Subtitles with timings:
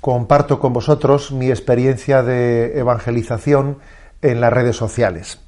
[0.00, 3.78] comparto con vosotros mi experiencia de evangelización
[4.22, 5.40] en las redes sociales.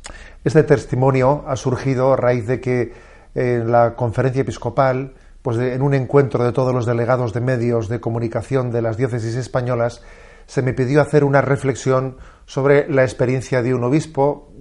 [0.44, 2.92] Este testimonio ha surgido a raíz de que
[3.34, 8.00] en la conferencia episcopal, pues en un encuentro de todos los delegados de medios de
[8.00, 10.02] comunicación de las diócesis españolas,
[10.46, 14.52] se me pidió hacer una reflexión sobre la experiencia de un obispo,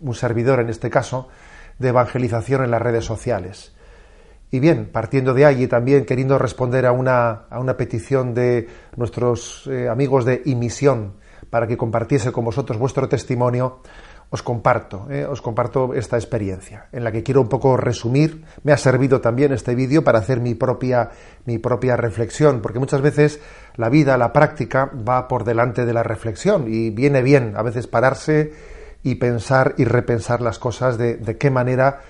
[0.00, 1.28] un servidor en este caso,
[1.78, 3.72] de evangelización en las redes sociales.
[4.52, 9.66] Y bien, partiendo de y también queriendo responder a una, a una petición de nuestros
[9.66, 11.14] eh, amigos de Imisión
[11.48, 13.80] para que compartiese con vosotros vuestro testimonio,
[14.28, 18.44] os comparto, eh, os comparto esta experiencia, en la que quiero un poco resumir.
[18.62, 21.08] Me ha servido también este vídeo para hacer mi propia,
[21.46, 23.40] mi propia reflexión, porque muchas veces
[23.76, 27.86] la vida, la práctica, va por delante de la reflexión y viene bien a veces
[27.86, 28.52] pararse
[29.02, 32.00] y pensar y repensar las cosas de, de qué manera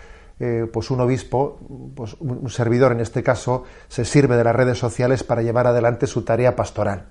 [0.41, 1.59] eh, pues un obispo,
[1.95, 6.07] pues un servidor en este caso, se sirve de las redes sociales para llevar adelante
[6.07, 7.07] su tarea pastoral.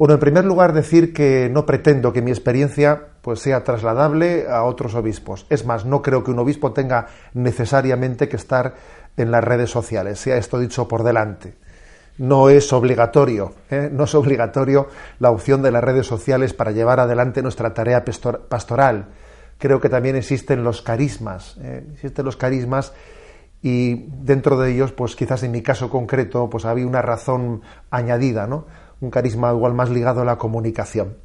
[0.00, 4.64] Bueno, en primer lugar decir que no pretendo que mi experiencia pues sea trasladable a
[4.64, 5.46] otros obispos.
[5.50, 8.76] Es más, no creo que un obispo tenga necesariamente que estar
[9.18, 11.54] en las redes sociales, sea esto dicho por delante.
[12.16, 13.90] No es obligatorio, ¿eh?
[13.92, 18.02] no es obligatorio la opción de las redes sociales para llevar adelante nuestra tarea
[18.48, 19.08] pastoral
[19.60, 21.86] creo que también existen los carismas, ¿eh?
[21.92, 22.92] existen los carismas
[23.62, 28.46] y dentro de ellos, pues quizás en mi caso concreto, pues había una razón añadida,
[28.46, 28.66] ¿no?
[29.00, 31.18] Un carisma igual más ligado a la comunicación.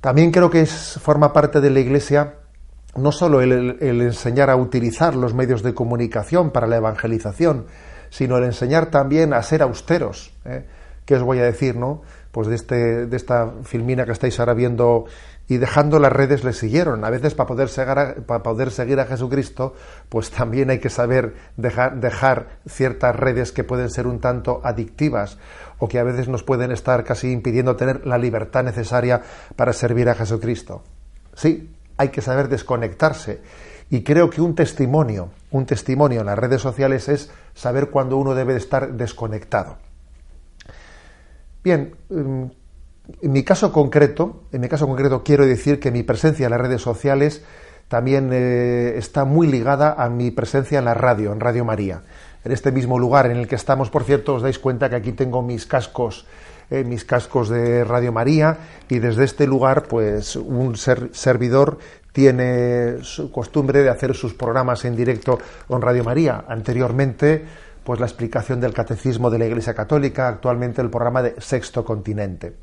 [0.00, 2.34] También creo que forma parte de la Iglesia
[2.96, 7.66] no solo el, enseñar a utilizar los medios de comunicación para la evangelización,
[8.10, 10.32] sino el enseñar también a ser austeros.
[10.44, 10.66] ¿eh?
[11.04, 12.02] ¿Qué os voy a decir, no?
[12.30, 15.06] Pues de, este, de esta filmina que estáis ahora viendo
[15.46, 17.04] y dejando las redes le siguieron.
[17.04, 19.74] A veces para poder, seguir a, para poder seguir a Jesucristo,
[20.08, 25.38] pues también hay que saber dejar, dejar ciertas redes que pueden ser un tanto adictivas
[25.78, 29.20] o que a veces nos pueden estar casi impidiendo tener la libertad necesaria
[29.56, 30.82] para servir a Jesucristo.
[31.34, 33.42] Sí, hay que saber desconectarse.
[33.90, 38.34] Y creo que un testimonio, un testimonio en las redes sociales es saber cuándo uno
[38.34, 39.76] debe estar desconectado.
[41.62, 42.44] Bien, mm,
[43.20, 46.60] en mi caso concreto, en mi caso concreto quiero decir que mi presencia en las
[46.60, 47.42] redes sociales
[47.88, 52.02] también eh, está muy ligada a mi presencia en la radio, en Radio María.
[52.44, 55.12] En este mismo lugar en el que estamos, por cierto, os dais cuenta que aquí
[55.12, 56.26] tengo mis cascos,
[56.70, 61.78] eh, mis cascos de Radio María y desde este lugar, pues un servidor
[62.12, 65.38] tiene su costumbre de hacer sus programas en directo
[65.68, 66.44] con Radio María.
[66.48, 67.44] Anteriormente,
[67.82, 72.54] pues la explicación del catecismo de la Iglesia Católica, actualmente el programa de Sexto Continente.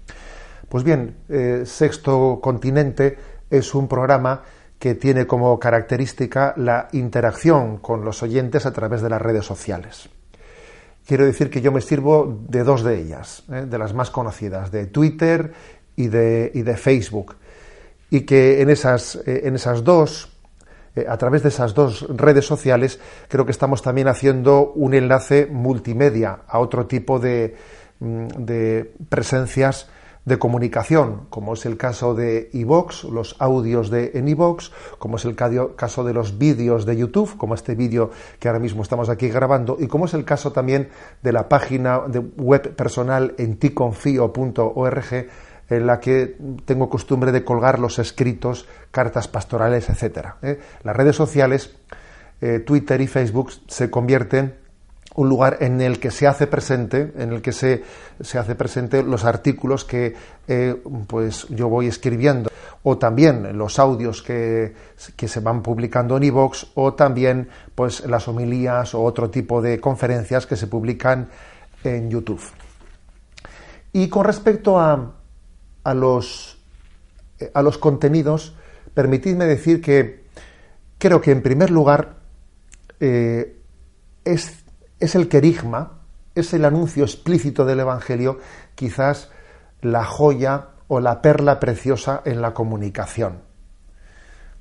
[0.72, 3.18] Pues bien, eh, Sexto Continente
[3.50, 4.42] es un programa
[4.80, 10.08] que tiene como característica la interacción con los oyentes a través de las redes sociales.
[11.06, 14.72] Quiero decir que yo me sirvo de dos de ellas, eh, de las más conocidas,
[14.72, 15.52] de Twitter
[15.98, 17.36] y de, Facebook.
[18.10, 20.32] Y que en esas, eh, en esas dos,
[21.06, 26.44] a través de esas dos redes sociales, creo que estamos también haciendo un enlace multimedia
[26.48, 27.58] a otro tipo de,
[28.00, 29.90] mm, de presencias
[30.26, 35.26] de comunicación, como es el caso de iVox, los audios de en iVox, como es
[35.26, 39.30] el caso de los vídeos de YouTube, como este vídeo que ahora mismo estamos aquí
[39.30, 40.90] grabando, y como es el caso también
[41.24, 45.28] de la página de web personal en ticonfio.org,
[45.70, 50.34] en la que tengo costumbre de colgar los escritos, cartas pastorales, etc.
[50.44, 50.60] ¿eh?
[50.84, 51.76] Las redes sociales,
[52.42, 54.61] eh, Twitter y Facebook, se convierten
[55.16, 57.84] un lugar en el que se hace presente, en el que se,
[58.22, 60.16] se hace presente los artículos que
[60.48, 62.50] eh, pues yo voy escribiendo,
[62.84, 64.74] o también los audios que,
[65.16, 69.80] que se van publicando en iVoox, o también pues las homilías o otro tipo de
[69.80, 71.30] conferencias que se publican
[71.84, 72.42] en YouTube.
[73.94, 75.14] Y con respecto a,
[75.84, 76.58] a, los,
[77.40, 78.56] eh, a los contenidos,
[78.94, 80.24] permitidme decir que
[80.98, 82.16] creo que en primer lugar
[83.00, 83.58] eh,
[84.24, 84.61] es
[85.02, 86.00] es el querigma,
[86.36, 88.40] es el anuncio explícito del Evangelio,
[88.76, 89.30] quizás
[89.82, 93.40] la joya o la perla preciosa en la comunicación.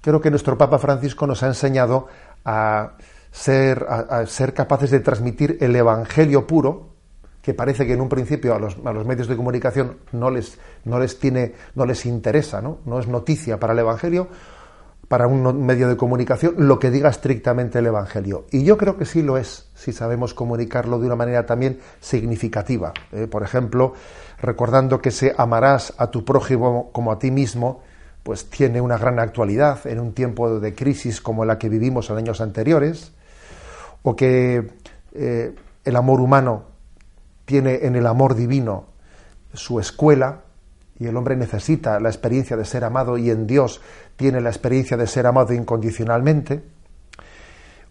[0.01, 2.09] Creo que nuestro Papa Francisco nos ha enseñado
[2.45, 2.93] a,
[3.31, 3.85] ser,
[4.55, 6.89] capaces de transmitir el Evangelio puro,
[7.43, 10.59] que parece que en un principio a los, a los, medios de comunicación no les,
[10.85, 12.79] no les, tiene, no les interesa, ¿no?
[12.87, 14.29] no es noticia para el Evangelio,
[15.11, 18.47] para un medio de comunicación, lo que diga estrictamente el Evangelio.
[18.53, 22.93] Y yo creo que sí lo es, si sabemos comunicarlo de una manera también significativa.
[23.11, 23.27] ¿eh?
[23.27, 23.95] Por ejemplo,
[24.41, 27.83] recordando que se amarás a tu prójimo como a ti mismo,
[28.23, 32.19] pues tiene una gran actualidad en un tiempo de crisis como la que vivimos en
[32.19, 33.11] años anteriores,
[34.05, 34.71] o que
[35.15, 36.67] eh, el amor humano
[37.47, 38.85] tiene en el amor divino
[39.55, 40.43] su escuela
[41.01, 43.81] y el hombre necesita la experiencia de ser amado y en Dios
[44.17, 46.63] tiene la experiencia de ser amado incondicionalmente.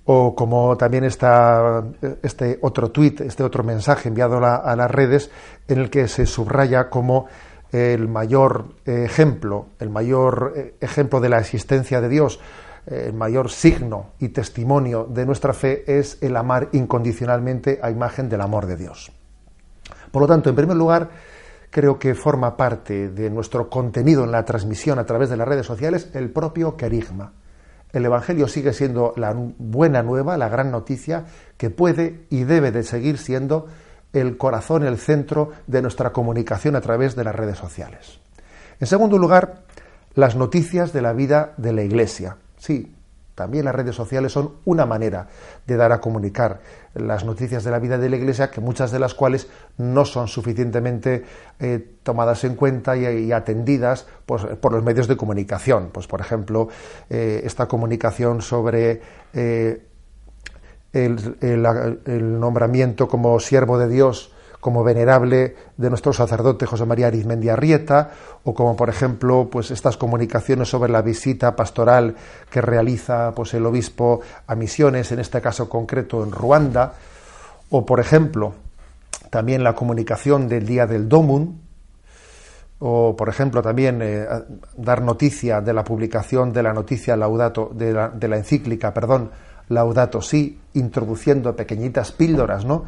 [0.06, 1.84] O como también está
[2.22, 5.32] este otro tuit, este otro mensaje enviado a, las redes,
[5.68, 7.26] en el que se subraya como
[7.72, 12.40] el mayor ejemplo, el mayor eh, ejemplo de la existencia de Dios,
[12.86, 18.42] el mayor signo y testimonio de nuestra fe es el amar incondicionalmente a imagen del
[18.42, 19.12] amor de Dios.
[20.12, 21.10] Por lo tanto, en primer lugar,
[21.70, 25.66] creo que forma parte de nuestro contenido en la transmisión a través de las redes
[25.66, 27.34] sociales el propio querigma.
[27.92, 31.26] El Evangelio sigue siendo la buena nueva, la gran noticia,
[31.58, 33.68] que puede y debe de seguir siendo
[34.14, 38.20] el corazón, el centro de nuestra comunicación a través de las redes sociales.
[38.80, 39.64] En segundo lugar,
[40.14, 42.38] las noticias de la vida de la Iglesia.
[42.58, 42.96] Sí,
[43.40, 45.30] también las redes sociales son una manera
[45.66, 46.60] de dar a comunicar
[46.94, 49.48] las noticias de la vida de la Iglesia, que muchas de las cuales
[49.78, 51.24] no son suficientemente
[51.58, 55.90] eh, tomadas en cuenta y, atendidas pues, por los medios de comunicación.
[55.94, 56.68] Pues, por ejemplo,
[57.10, 59.02] eh, esta comunicación sobre
[59.32, 59.86] eh,
[60.92, 68.12] el nombramiento como siervo de Dios como venerable de nuestro sacerdote José María Arizmendi Arrieta,
[68.44, 72.16] o como por ejemplo pues estas comunicaciones sobre la visita pastoral
[72.50, 76.94] que realiza pues el obispo a misiones, en este caso concreto en Ruanda,
[77.70, 78.54] o por ejemplo
[79.30, 81.62] también la comunicación del día del Domun,
[82.80, 84.26] o por ejemplo también eh,
[84.76, 89.32] dar noticia de la publicación de la noticia Laudato de la, de la encíclica, perdón,
[89.70, 92.86] Laudato Si, introduciendo pequeñitas píldoras, ¿no?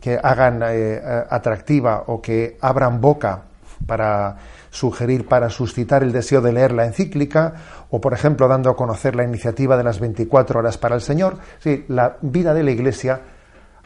[0.00, 3.42] Que hagan eh, atractiva o que abran boca
[3.86, 4.36] para
[4.70, 7.54] sugerir, para suscitar el deseo de leer la encíclica,
[7.90, 11.38] o por ejemplo dando a conocer la iniciativa de las 24 horas para el Señor.
[11.58, 13.20] Sí, la vida de la Iglesia,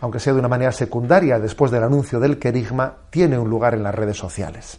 [0.01, 3.83] aunque sea de una manera secundaria después del anuncio del querigma, tiene un lugar en
[3.83, 4.79] las redes sociales.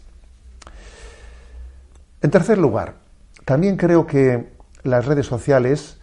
[2.22, 2.96] En tercer lugar,
[3.46, 4.54] también creo que
[4.84, 6.00] las redes sociales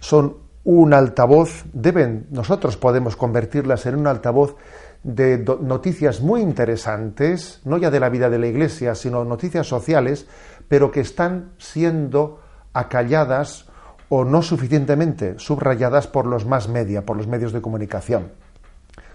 [0.00, 4.56] son un altavoz, deben, nosotros podemos convertirlas en un altavoz
[5.02, 10.26] de noticias muy interesantes, no ya de la vida de la Iglesia, sino noticias sociales,
[10.66, 12.40] pero que están siendo
[12.72, 13.66] acalladas
[14.08, 18.32] o no suficientemente subrayadas por los más media, por los medios de comunicación.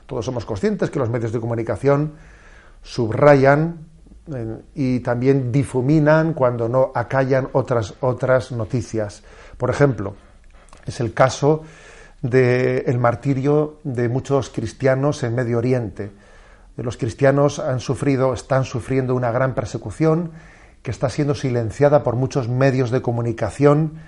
[0.05, 2.13] Todos somos conscientes que los medios de comunicación
[2.83, 3.87] subrayan
[4.33, 9.23] eh, y también difuminan cuando no acallan otras, otras noticias.
[9.57, 10.15] Por ejemplo,
[10.85, 11.63] es el caso
[12.21, 16.11] del martirio de muchos cristianos en Medio Oriente.
[16.75, 20.31] Los cristianos han sufrido, están sufriendo una gran persecución
[20.81, 23.99] que está siendo silenciada por muchos medios de comunicación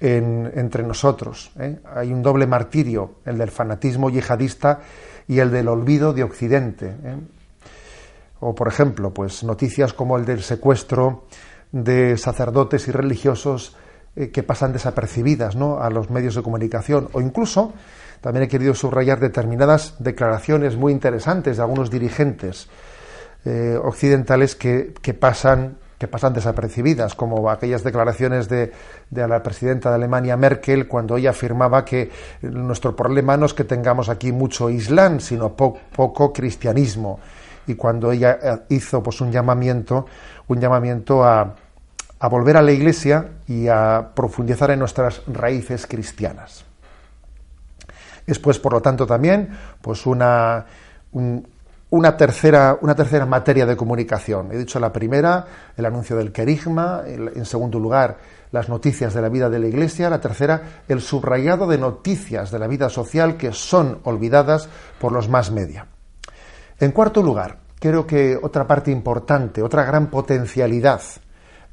[0.00, 1.50] entre nosotros.
[1.58, 1.78] ¿eh?
[1.94, 4.80] Hay un doble martirio, el del fanatismo yihadista
[5.26, 6.86] y el del olvido de Occidente.
[6.86, 7.16] ¿eh?
[8.40, 11.24] O, por ejemplo, pues noticias como el del secuestro
[11.72, 13.76] de sacerdotes y religiosos
[14.16, 15.80] eh, que pasan desapercibidas ¿no?
[15.80, 17.72] a los medios de comunicación o incluso
[18.20, 22.68] también he querido subrayar determinadas declaraciones muy interesantes de algunos dirigentes
[23.44, 28.72] eh, occidentales que, pasan que pasan desapercibidas, como aquellas declaraciones de,
[29.10, 32.10] de, la presidenta de Alemania Merkel cuando ella afirmaba que
[32.42, 37.20] nuestro problema no es que tengamos aquí mucho Islam, sino poco cristianismo,
[37.66, 40.06] y cuando ella eh, hizo pues un llamamiento,
[40.48, 41.54] un llamamiento a,
[42.20, 46.64] a volver a la Iglesia y a profundizar en nuestras raíces cristianas.
[48.26, 49.48] Es pues, por lo tanto, también
[49.80, 50.66] pues una,
[51.90, 54.52] una, tercera, una tercera materia de comunicación.
[54.52, 55.46] He dicho la primera,
[55.76, 58.18] el anuncio del querigma, en segundo lugar,
[58.50, 62.58] las noticias de la vida de la Iglesia, la tercera, el subrayado de noticias de
[62.58, 64.68] la vida social que son olvidadas
[65.00, 65.86] por los más media.
[66.80, 71.00] En cuarto lugar, creo que otra parte importante, otra gran potencialidad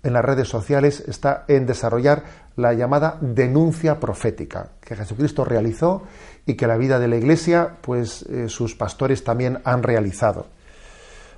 [0.06, 2.24] en las redes sociales está en desarrollar
[2.56, 6.04] la llamada denuncia profética que Jesucristo realizó
[6.46, 10.46] y que la vida de la Iglesia, pues eh, sus pastores también han realizado.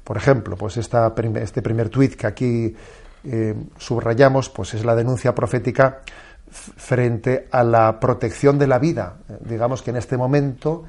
[0.04, 2.76] Por ejemplo, pues este primer tuit que aquí
[3.24, 6.02] eh, subrayamos, pues es la denuncia profética
[6.50, 9.18] frente a la protección de la vida.
[9.42, 10.84] Digamos que en este momento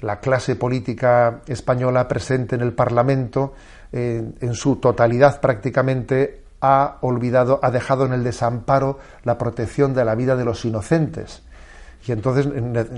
[0.00, 3.54] la clase política española presente en el Parlamento,
[3.92, 10.14] en su totalidad prácticamente, ha olvidado, ha dejado en el desamparo la protección de la
[10.14, 11.42] vida de los inocentes.
[12.06, 12.46] Y entonces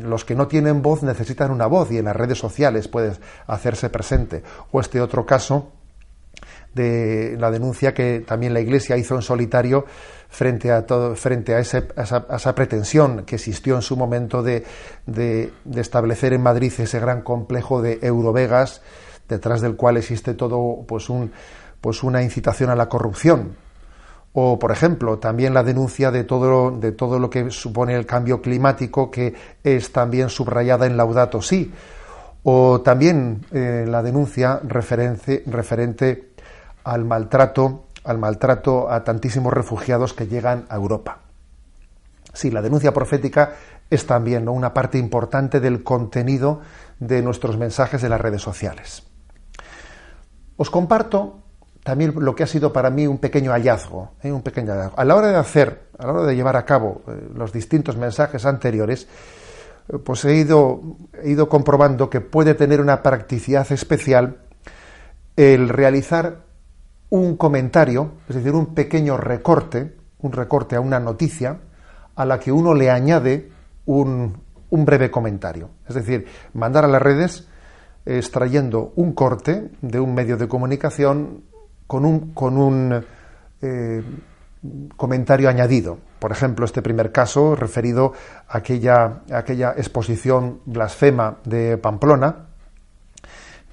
[0.02, 3.12] los que no tienen voz necesitan una voz y en las redes sociales puede
[3.46, 4.42] hacerse presente.
[4.70, 5.72] O este otro caso
[6.74, 9.84] de la denuncia que también la Iglesia hizo en solitario
[10.28, 14.64] frente a, todo, frente a, esa, pretensión que existió en su momento de,
[15.06, 18.80] de, establecer en Madrid ese gran complejo de Eurovegas,
[19.28, 21.32] detrás del cual existe todo pues, un,
[21.82, 23.56] pues una incitación a la corrupción.
[24.32, 28.40] O, por ejemplo, también la denuncia de todo, de todo lo que supone el cambio
[28.40, 31.70] climático, que es también subrayada en Laudato Si.
[32.44, 36.32] O también eh, la denuncia referente, referente
[36.84, 41.18] al maltrato al maltrato a tantísimos refugiados que llegan a Europa.
[42.32, 43.54] Sí, la denuncia profética
[43.90, 46.60] es también una parte importante del contenido
[46.98, 49.02] de nuestros mensajes de las redes sociales.
[50.56, 51.41] Os comparto
[51.82, 54.30] también lo que ha sido para mí un pequeño hallazgo, ¿eh?
[54.30, 57.28] un pequeño A la hora de hacer, a la hora de llevar a cabo eh,
[57.34, 59.08] los distintos mensajes anteriores,
[59.88, 60.80] eh, pues he ido,
[61.22, 64.38] he ido comprobando que puede tener una practicidad especial
[65.36, 66.44] el realizar
[67.10, 71.58] un comentario, es decir, un pequeño recorte, un recorte a una noticia,
[72.14, 73.50] a la que uno le añade
[73.86, 75.70] un, breve comentario.
[75.88, 77.48] Es decir, mandar a las redes
[78.06, 81.44] extrayendo un corte de un medio de comunicación
[82.32, 83.04] con un,
[83.60, 84.02] eh,
[84.96, 85.98] comentario añadido.
[86.18, 88.14] Por ejemplo, este primer caso referido
[88.48, 92.46] a aquella, exposición blasfema de Pamplona,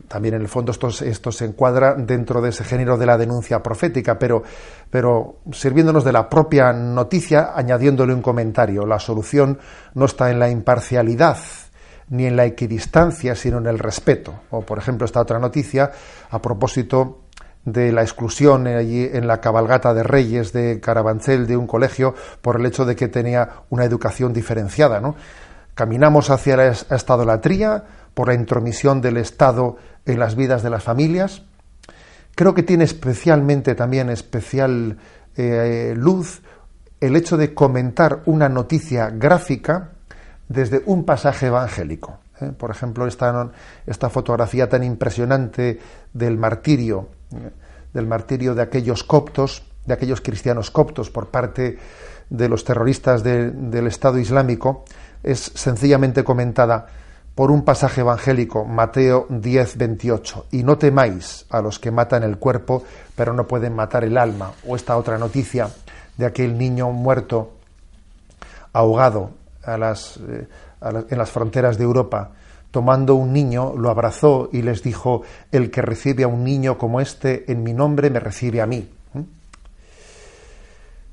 [0.09, 3.61] también en el fondo esto, esto, se encuadra dentro de ese género de la denuncia
[3.61, 4.41] profética, pero,
[4.89, 8.87] pero sirviéndonos de la propia noticia, añadiéndole un comentario.
[8.87, 9.59] La solución
[9.93, 11.37] no está en la imparcialidad
[12.09, 14.33] ni en la equidistancia, sino en el respeto.
[14.49, 15.91] O, por ejemplo, esta otra noticia
[16.31, 17.19] a propósito
[17.71, 22.59] de la exclusión allí en la cabalgata de Reyes de Carabanchel de un colegio por
[22.59, 24.99] el hecho de que tenía una educación diferenciada.
[24.99, 25.15] ¿no?
[25.75, 27.83] Caminamos hacia la estadolatría
[28.13, 31.43] por la intromisión del Estado en las vidas de las familias.
[32.35, 34.97] Creo que tiene especialmente también especial
[35.35, 36.41] eh, luz
[36.99, 39.91] el hecho de comentar una noticia gráfica
[40.47, 42.19] desde un pasaje evangélico.
[42.41, 42.51] ¿eh?
[42.57, 43.51] Por ejemplo, esta,
[43.85, 45.79] esta, fotografía tan impresionante
[46.13, 47.18] del martirio, ¿eh?
[47.93, 51.77] Del martirio de aquellos coptos, de aquellos cristianos coptos por parte
[52.29, 54.85] de los terroristas del Estado Islámico,
[55.23, 56.87] es sencillamente comentada
[57.39, 60.47] por un pasaje evangélico, Mateo 10, 28.
[60.51, 62.83] Y no temáis a los que matan el cuerpo,
[63.15, 64.51] pero no pueden matar el alma.
[64.67, 65.69] O esta otra noticia
[66.17, 67.53] de aquel niño muerto,
[68.73, 69.31] ahogado
[69.65, 70.47] eh,
[71.09, 72.31] en las fronteras de Europa.
[72.71, 77.01] Tomando un niño, lo abrazó y les dijo, el que recibe a un niño como
[77.01, 78.87] este en mi nombre, me recibe a mí.
[79.13, 79.21] ¿Mm?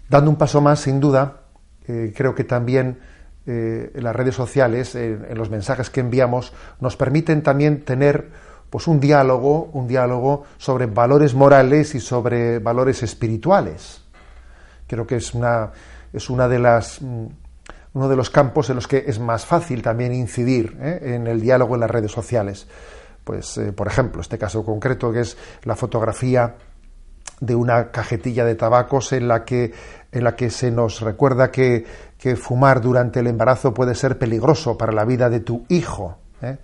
[0.09, 1.41] Dando un paso más, sin duda,
[1.89, 2.99] eh, creo que también
[3.47, 8.29] eh, en las redes sociales, en, los mensajes que enviamos, nos permiten también tener
[8.71, 14.03] pues un diálogo, un diálogo sobre valores morales y sobre valores espirituales.
[14.89, 15.71] Creo que es una,
[16.13, 17.27] es una de las mm,
[17.97, 21.15] uno de los campos en los que es más fácil también incidir ¿eh?
[21.15, 22.69] en el diálogo en las redes sociales.
[23.25, 26.57] Pues, eh, por ejemplo, este caso concreto que es la fotografía
[27.41, 29.73] de una cajetilla de tabacos en la que,
[30.13, 31.87] en la que se nos recuerda que,
[32.37, 36.59] fumar durante el embarazo puede ser peligroso para la vida de tu hijo, ¿eh?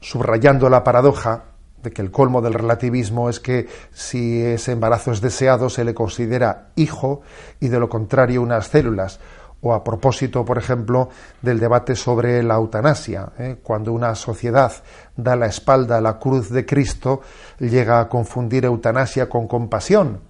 [0.00, 1.44] subrayando la paradoja
[1.82, 5.92] de que el colmo del relativismo es que si ese embarazo es deseado se le
[5.92, 7.20] considera hijo
[7.60, 9.20] y de lo contrario unas células
[9.60, 11.08] o a propósito, por ejemplo,
[11.42, 13.30] del debate sobre la eutanasia.
[13.38, 13.56] ¿eh?
[13.62, 14.72] Cuando una sociedad
[15.16, 17.22] da la espalda a la cruz de Cristo,
[17.58, 20.20] llega a confundir eutanasia con compasión.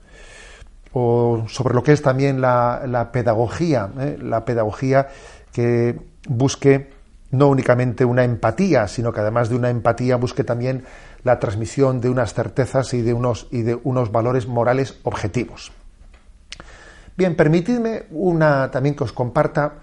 [0.92, 4.16] O sobre lo que es también la, pedagogía, ¿eh?
[4.20, 5.08] la pedagogía
[5.52, 6.90] que busque
[7.32, 10.84] no únicamente una empatía, sino que además de una empatía busque también
[11.24, 15.72] la transmisión de unas certezas y de unos, y de unos valores morales objetivos.
[17.16, 19.74] Bien, permitidme una, también que os comparta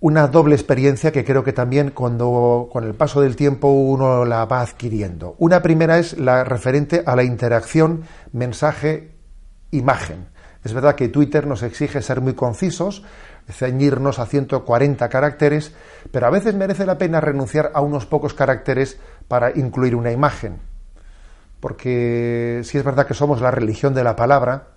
[0.00, 4.46] una doble experiencia que creo que también cuando con el paso del tiempo uno la
[4.46, 5.36] va adquiriendo.
[5.38, 10.28] Una primera es la referente a la interacción mensaje-imagen.
[10.64, 13.04] Es verdad que Twitter nos exige ser muy concisos,
[13.48, 15.72] ceñirnos a 140 caracteres,
[16.10, 20.58] pero a veces merece la pena renunciar a unos pocos caracteres para incluir una imagen.
[21.60, 24.68] Porque si es verdad que somos la religión de la palabra,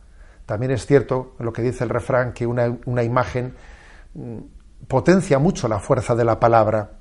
[0.45, 3.53] también es cierto lo que dice el refrán, que una, una imagen
[4.13, 4.37] mm,
[4.87, 6.91] potencia mucho la fuerza de la palabra.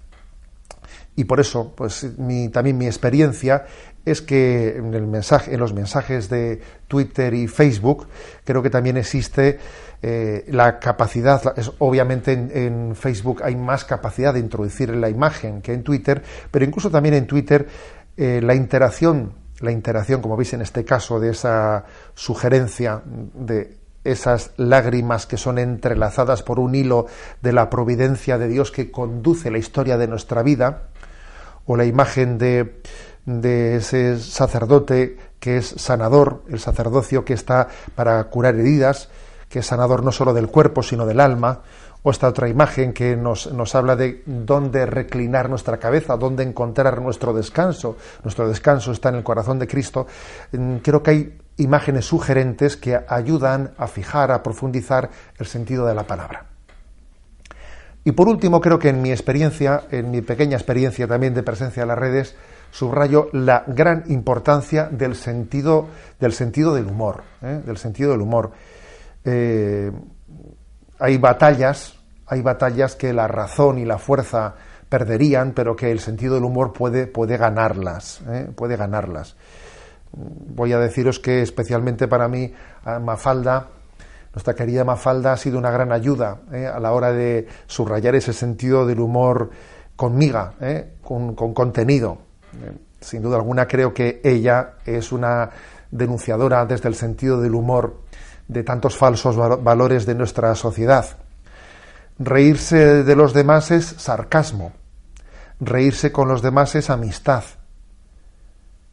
[1.16, 2.06] Y por eso, pues
[2.52, 3.66] también mi experiencia
[4.04, 8.08] es que en, el mensaje, en los mensajes de Twitter y Facebook
[8.44, 9.58] creo que también existe
[10.02, 15.72] eh, la capacidad, es, obviamente en, Facebook hay más capacidad de introducir la imagen que
[15.72, 17.66] en Twitter, pero incluso también en Twitter
[18.16, 21.84] eh, la interacción, la interacción, como veis en este caso, de esa
[22.14, 27.06] sugerencia de esas lágrimas que son entrelazadas por un hilo
[27.40, 30.88] de la providencia de Dios que conduce la historia de nuestra vida,
[31.66, 32.82] o la imagen de,
[33.24, 39.08] de ese sacerdote que es sanador, el sacerdocio que está para curar heridas,
[39.48, 41.62] que es sanador no solo del cuerpo, sino del alma,
[42.04, 47.00] o esta otra imagen que nos, nos, habla de dónde reclinar nuestra cabeza, dónde encontrar
[47.00, 47.96] nuestro descanso.
[48.22, 50.06] Nuestro descanso está en el corazón de Cristo.
[50.52, 55.08] Mm, creo que hay imágenes sugerentes que ayudan a fijar, a profundizar
[55.38, 56.44] el sentido de la palabra.
[58.04, 61.84] Y por último, creo que en mi experiencia, en mi pequeña experiencia también de presencia
[61.84, 62.36] en las redes,
[62.70, 65.88] subrayo la gran importancia del sentido
[66.20, 67.62] del, sentido del humor, ¿eh?
[67.64, 68.50] del sentido del humor.
[69.24, 69.90] Eh,
[70.98, 71.96] hay batallas,
[72.26, 74.54] hay batallas que la razón y la fuerza
[74.88, 78.48] perderían, pero que el sentido del humor puede, puede ganarlas, ¿eh?
[78.54, 79.36] puede ganarlas.
[80.12, 82.52] Voy a deciros que especialmente para mí
[83.02, 83.68] Mafalda,
[84.32, 86.66] nuestra querida Mafalda, ha sido una gran ayuda ¿eh?
[86.66, 89.50] a la hora de subrayar ese sentido del humor
[89.96, 90.94] con miga, ¿eh?
[91.02, 92.18] con, con, contenido.
[93.00, 95.50] sin duda alguna creo que ella es una
[95.90, 98.04] denunciadora desde el sentido del humor
[98.48, 101.18] de tantos falsos valores de nuestra sociedad.
[102.18, 104.72] Reírse de los demás es sarcasmo,
[105.60, 107.44] reírse con los demás es amistad,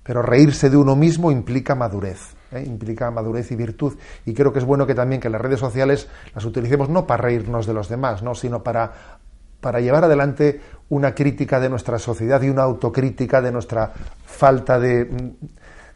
[0.03, 2.19] pero reírse de uno mismo implica madurez,
[2.51, 2.63] ¿eh?
[2.65, 3.97] implica madurez y virtud.
[4.25, 7.23] Y creo que es bueno que también que las redes sociales las utilicemos no para
[7.23, 8.33] reírnos de los demás, ¿no?
[8.33, 9.19] sino para,
[9.59, 13.93] para llevar adelante una crítica de nuestra sociedad y una autocrítica de nuestra
[14.25, 15.35] falta de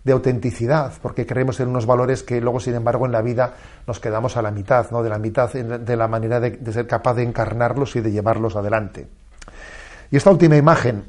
[0.05, 3.55] de autenticidad, porque creemos en unos valores que luego, sin embargo, en la vida
[3.87, 5.01] nos quedamos a la mitad, ¿no?
[5.01, 9.07] de la mitad de la manera de, ser capaz de encarnarlos y de llevarlos adelante.
[10.11, 11.03] Y esta última imagen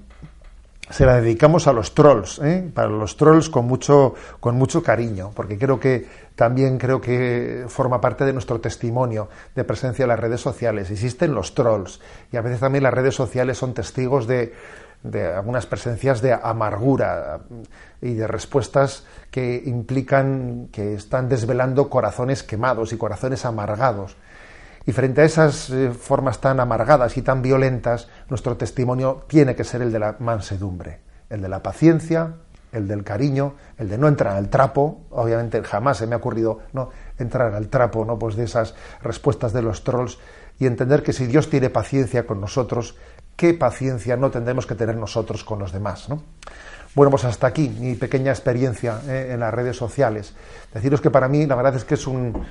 [0.89, 2.71] se la dedicamos a los trolls, ¿eh?
[2.73, 8.01] para los trolls con mucho, con mucho cariño, porque creo que también creo que forma
[8.01, 10.91] parte de nuestro testimonio de presencia en las redes sociales.
[10.91, 12.01] Existen los trolls
[12.33, 14.55] y a veces también las redes sociales son testigos de,
[15.03, 17.41] de algunas presencias de amargura
[18.01, 24.17] y de respuestas que implican que están desvelando corazones quemados y corazones amargados.
[24.87, 29.65] Y frente a esas eh, formas tan amargadas y tan violentas, nuestro testimonio tiene que
[29.65, 32.35] ser el de la mansedumbre, el de la paciencia,
[32.71, 35.07] el del cariño, el de no entrar al trapo.
[35.11, 39.53] Obviamente jamás se me ha ocurrido no entrar al trapo, no pues de esas respuestas
[39.53, 40.19] de los trolls
[40.59, 42.97] y entender que si Dios tiene paciencia con nosotros,
[43.37, 46.09] qué paciencia no tendremos que tener nosotros con los demás.
[46.09, 46.23] ¿no?
[46.95, 50.35] Bueno, pues hasta aquí mi pequeña experiencia eh, en las redes sociales.
[50.73, 52.43] Deciros que para mí la verdad es que es, un,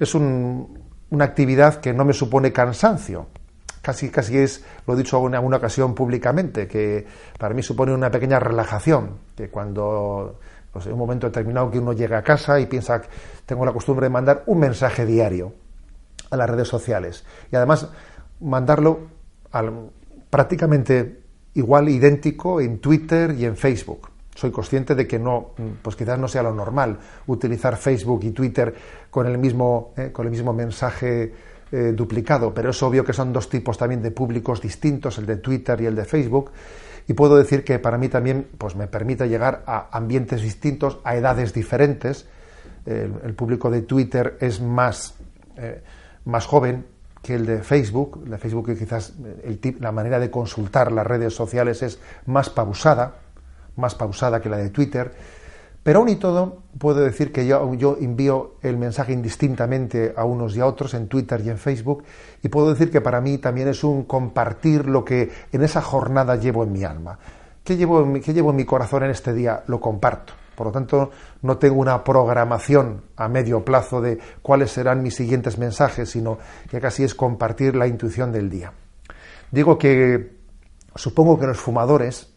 [0.00, 3.28] es un, una actividad que no me supone cansancio.
[3.82, 7.06] Casi, casi es, lo he dicho en alguna ocasión públicamente, que
[7.38, 10.40] para mí supone una pequeña relajación, que cuando
[10.72, 13.00] pues, en un momento determinado que uno llega a casa y piensa,
[13.44, 15.52] tengo la costumbre de mandar un mensaje diario
[16.30, 17.24] a las redes sociales.
[17.52, 17.88] Y además
[18.40, 19.06] mandarlo
[19.52, 19.90] al,
[20.30, 21.20] prácticamente
[21.54, 24.10] igual, idéntico en Twitter y en Facebook.
[24.34, 28.74] Soy consciente de que no, pues quizás no sea lo normal utilizar Facebook y Twitter
[29.10, 31.32] con el mismo, eh, con el mismo mensaje
[31.72, 35.38] eh, duplicado, pero es obvio que son dos tipos también de públicos distintos, el de
[35.38, 36.52] Twitter y el de Facebook,
[37.08, 41.16] y puedo decir que para mí también pues me permite llegar a ambientes distintos, a
[41.16, 42.28] edades diferentes.
[42.84, 45.14] El, público de Twitter es más,
[45.56, 45.82] eh,
[46.24, 46.86] más joven,
[47.26, 48.24] que el de Facebook.
[48.24, 53.16] De Facebook quizás el la manera de consultar las redes sociales es más pausada,
[53.74, 55.12] más pausada que la de Twitter.
[55.82, 60.56] Pero aún y todo, puedo decir que yo, yo envío el mensaje indistintamente a unos
[60.56, 62.04] y a otros en Twitter y en Facebook
[62.42, 66.36] y puedo decir que para mí también es un compartir lo que en esa jornada
[66.36, 67.18] llevo en mi alma.
[67.62, 69.62] ¿Qué llevo, qué llevo en mi corazón en este día?
[69.66, 70.32] Lo comparto.
[70.56, 71.10] Por lo tanto,
[71.42, 76.38] no tengo una programación a medio plazo de cuáles serán mis siguientes mensajes, sino
[76.70, 78.72] que casi es compartir la intuición del día.
[79.50, 80.34] Digo que
[80.94, 82.32] supongo que los fumadores,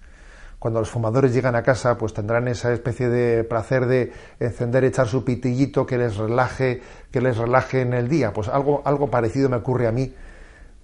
[0.59, 5.07] cuando los fumadores llegan a casa, pues tendrán esa especie de placer de encender, echar
[5.07, 8.33] su pitillito que les relaje, que les relaje en el día.
[8.33, 10.13] Pues algo, algo parecido me ocurre a mí,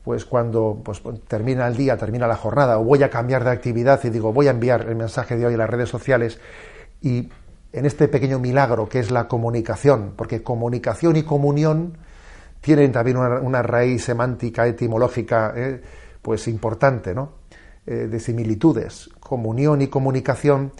[0.06, 4.00] pues cuando pues, termina el día, termina la jornada, o voy a cambiar de actividad
[4.06, 6.40] y digo, voy a enviar el mensaje de hoy a las redes sociales
[7.02, 7.30] y
[7.72, 11.98] en este pequeño milagro que es la comunicación, porque comunicación y comunión
[12.62, 15.82] tienen también una, raíz semántica, etimológica, eh,
[16.22, 17.34] pues importante, ¿no?
[17.86, 19.10] Eh, de similitudes.
[19.20, 20.72] Comunión y comunicación,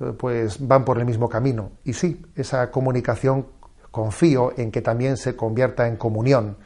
[0.00, 1.72] eh, pues van por el mismo camino.
[1.84, 3.46] Y sí, esa comunicación
[3.90, 6.56] confío en que también se convierta en comunión.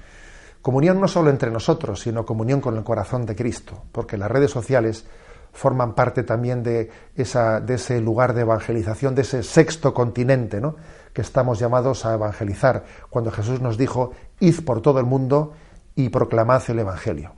[0.62, 4.52] Comunión no solo entre nosotros, sino comunión con el corazón de Cristo, porque las redes
[4.52, 5.04] sociales
[5.52, 10.76] forman parte también de, esa, de ese lugar de evangelización, de ese sexto continente, ¿no?
[11.12, 15.52] que estamos llamados a evangelizar, cuando Jesús nos dijo, id por todo el mundo
[15.94, 17.32] y proclamad el Evangelio.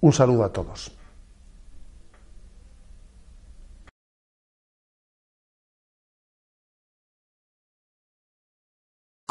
[0.00, 0.95] Un saludo a todos.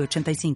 [0.00, 0.54] 85